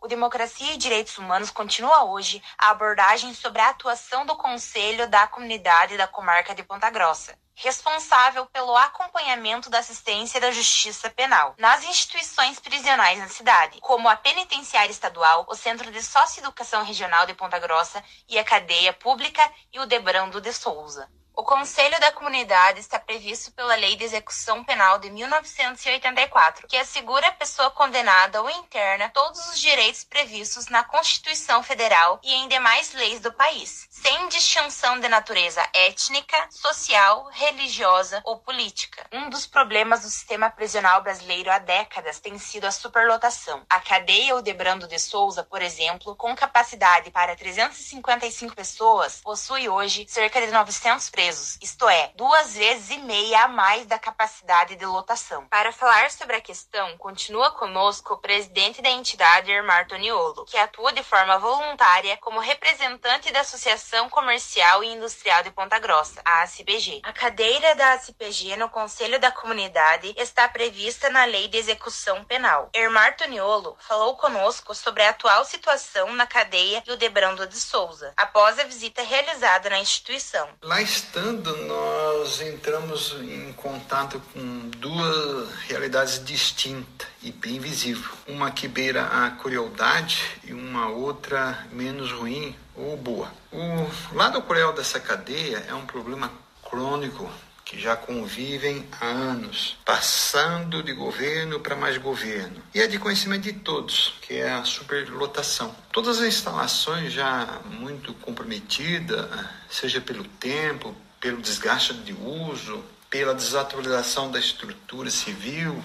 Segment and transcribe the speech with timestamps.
[0.00, 5.26] O Democracia e Direitos Humanos continua hoje a abordagem sobre a atuação do Conselho da
[5.26, 11.82] Comunidade da Comarca de Ponta Grossa, responsável pelo acompanhamento da assistência da justiça penal nas
[11.82, 17.58] instituições prisionais na cidade, como a Penitenciária Estadual, o Centro de Socioeducação Regional de Ponta
[17.58, 21.10] Grossa e a Cadeia Pública e o Debrando de Souza.
[21.38, 27.28] O Conselho da Comunidade está previsto pela Lei de Execução Penal de 1984, que assegura
[27.28, 32.92] à pessoa condenada ou interna todos os direitos previstos na Constituição Federal e em demais
[32.92, 39.06] leis do país, sem distinção de natureza étnica, social, religiosa ou política.
[39.12, 43.64] Um dos problemas do sistema prisional brasileiro há décadas tem sido a superlotação.
[43.70, 50.04] A cadeia ou Debrando de Souza, por exemplo, com capacidade para 355 pessoas, possui hoje
[50.08, 54.76] cerca de 900 presos presos, isto é, duas vezes e meia a mais da capacidade
[54.76, 55.46] de lotação.
[55.48, 60.90] Para falar sobre a questão, continua conosco o presidente da entidade, Ermar Toniolo, que atua
[60.90, 67.02] de forma voluntária como representante da Associação Comercial e Industrial de Ponta Grossa, a ACPG.
[67.02, 72.70] A cadeira da ACPG no Conselho da Comunidade está prevista na Lei de Execução Penal.
[72.72, 78.14] Ermar Toniolo falou conosco sobre a atual situação na cadeia e o Debrando de Souza,
[78.16, 80.48] após a visita realizada na instituição.
[80.62, 88.08] Lá está nós entramos em contato com duas realidades distintas e bem visíveis.
[88.26, 93.32] Uma que beira a crueldade e uma outra menos ruim ou boa.
[93.52, 96.30] O lado cruel dessa cadeia é um problema
[96.62, 97.28] crônico
[97.64, 102.62] que já convivem há anos, passando de governo para mais governo.
[102.74, 105.74] E é de conhecimento de todos, que é a superlotação.
[105.92, 109.28] Todas as instalações já muito comprometidas,
[109.68, 115.82] seja pelo tempo, pelo desgaste de uso, pela desatualização da estrutura civil,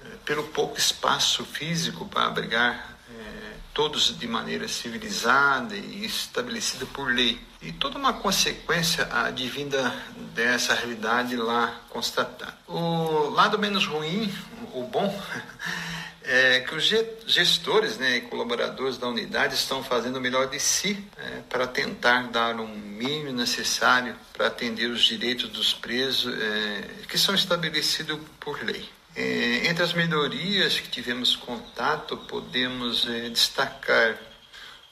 [0.00, 7.12] eh, pelo pouco espaço físico para abrigar é, todos de maneira civilizada e estabelecida por
[7.12, 7.40] lei.
[7.60, 9.94] E toda uma consequência advinda
[10.34, 12.54] dessa realidade lá constatada.
[12.66, 14.32] O lado menos ruim,
[14.72, 15.22] o bom,
[16.28, 16.84] é que os
[17.26, 22.22] gestores né, e colaboradores da unidade estão fazendo o melhor de si é, para tentar
[22.30, 28.60] dar um mínimo necessário para atender os direitos dos presos é, que são estabelecidos por
[28.64, 28.88] lei.
[29.14, 34.18] É, entre as melhorias que tivemos contato, podemos é, destacar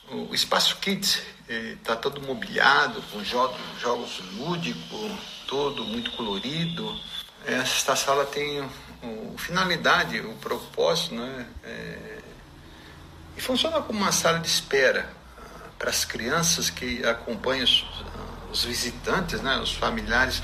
[0.08, 5.12] o Espaço Kids, está é, todo mobiliado, com jogos, jogos lúdicos,
[5.46, 6.98] todo muito colorido.
[7.44, 8.66] Esta sala tem
[9.04, 11.46] o, finalidade, o propósito, né?
[11.62, 12.18] É,
[13.36, 18.50] e funciona como uma sala de espera ah, para as crianças que acompanham os, ah,
[18.50, 19.58] os visitantes, né?
[19.58, 20.42] Os familiares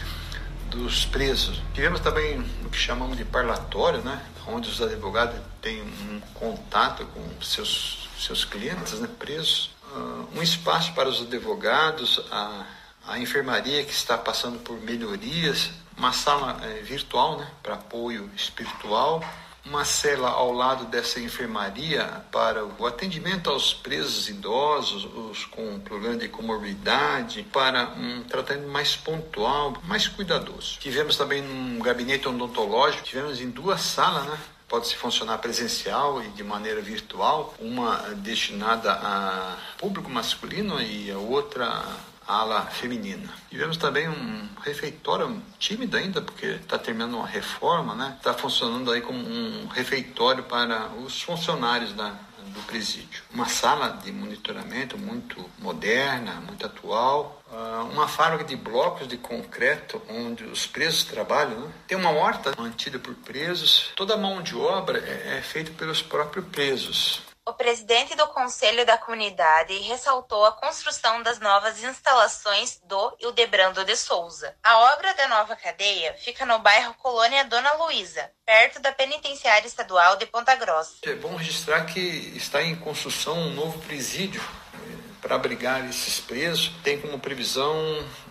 [0.69, 1.63] dos presos.
[1.75, 4.25] Tivemos também o que chamamos de parlatório, né?
[4.47, 9.09] Onde os advogados têm um contato com seus seus clientes, né?
[9.19, 9.75] Presos.
[9.93, 12.67] Uh, um espaço para os advogados, a,
[13.09, 19.23] a enfermaria que está passando por melhorias uma sala é, virtual né, para apoio espiritual,
[19.67, 26.17] uma cela ao lado dessa enfermaria para o atendimento aos presos idosos, os com problema
[26.17, 30.79] de comorbidade, para um tratamento mais pontual, mais cuidadoso.
[30.81, 34.39] Tivemos também um gabinete odontológico, tivemos em duas salas, né?
[34.67, 41.85] pode-se funcionar presencial e de maneira virtual, uma destinada a público masculino e a outra
[42.31, 43.29] ala feminina.
[43.51, 48.15] Tivemos também um refeitório tímido ainda, porque está terminando uma reforma, né?
[48.17, 52.11] Está funcionando aí como um refeitório para os funcionários da,
[52.47, 53.23] do presídio.
[53.35, 57.43] Uma sala de monitoramento muito moderna, muito atual.
[57.51, 61.59] Uh, uma fábrica de blocos de concreto onde os presos trabalham.
[61.61, 61.73] Né?
[61.89, 63.91] Tem uma horta mantida por presos.
[63.97, 67.23] Toda a mão de obra é, é feita pelos próprios presos.
[67.47, 73.97] O presidente do Conselho da Comunidade ressaltou a construção das novas instalações do Hildebrando de
[73.97, 74.55] Souza.
[74.63, 80.17] A obra da nova cadeia fica no bairro Colônia Dona Luísa, perto da Penitenciária Estadual
[80.17, 80.99] de Ponta Grossa.
[81.05, 81.99] É bom registrar que
[82.37, 84.43] está em construção um novo presídio
[84.75, 84.79] eh,
[85.23, 86.71] para abrigar esses presos.
[86.85, 87.75] Tem como previsão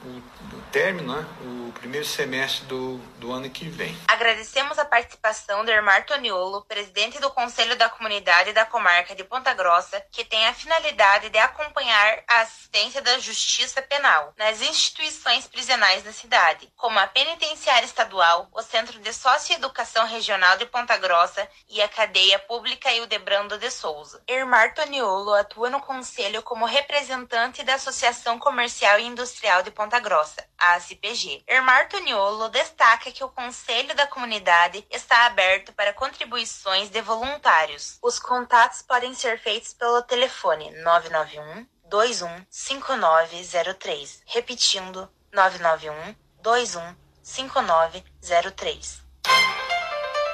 [0.06, 0.22] o
[0.71, 1.25] término, né?
[1.69, 3.95] o primeiro semestre do, do ano que vem.
[4.07, 9.54] Agradecemos a participação do Ermar Toniolo, presidente do Conselho da Comunidade da Comarca de Ponta
[9.54, 16.04] Grossa, que tem a finalidade de acompanhar a assistência da justiça penal nas instituições prisionais
[16.04, 21.81] da cidade, como a Penitenciária Estadual, o Centro de Socioeducação Regional de Ponta Grossa e
[21.81, 24.22] a Cadeia Pública Hildebrando de Souza.
[24.27, 30.44] Ermar Toniolo atua no Conselho como representante da Associação Comercial e Industrial de Ponta Grossa,
[30.60, 31.44] a ACPG.
[31.48, 37.98] Ermar Toniolo destaca que o Conselho da Comunidade está aberto para contribuições de voluntários.
[38.02, 44.24] Os contatos podem ser feitos pelo telefone 991 21 5903.
[44.26, 49.02] Repetindo, 991 21 5903.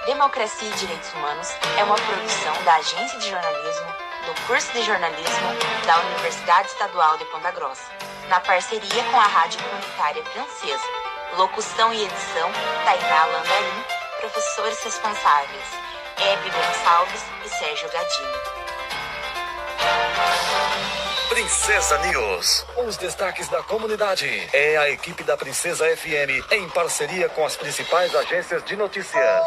[0.05, 1.49] Democracia e Direitos Humanos
[1.79, 3.87] é uma produção da Agência de Jornalismo,
[4.25, 5.47] do curso de jornalismo
[5.85, 7.91] da Universidade Estadual de Ponta Grossa,
[8.27, 10.83] na parceria com a Rádio Comunitária Princesa.
[11.37, 12.51] Locução e edição,
[12.85, 13.83] Tainá Landarim,
[14.19, 15.65] professores responsáveis,
[16.17, 18.55] Hebe Gonçalves e Sérgio Gadini.
[21.29, 22.65] Princesa News.
[22.87, 24.47] Os destaques da comunidade.
[24.53, 29.41] É a equipe da Princesa FM em parceria com as principais agências de notícias.